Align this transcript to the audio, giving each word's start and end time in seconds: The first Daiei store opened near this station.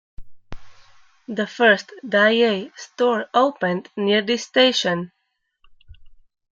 The 1.27 1.45
first 1.45 1.91
Daiei 2.03 2.71
store 2.75 3.27
opened 3.35 3.89
near 3.95 4.23
this 4.23 4.43
station. 4.45 5.11